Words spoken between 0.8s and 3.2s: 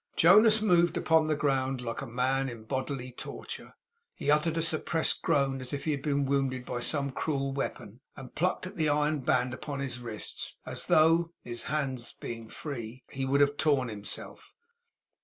upon the ground like a man in bodily